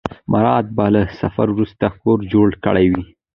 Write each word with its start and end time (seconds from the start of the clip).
مراد 0.33 0.65
به 0.75 0.85
له 0.93 1.01
سفر 1.21 1.47
وروسته 1.51 1.85
کور 2.01 2.19
جوړ 2.33 2.47
کړی 2.65 2.85
وي. 2.93 3.03